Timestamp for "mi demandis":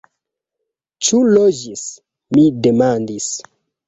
2.39-3.29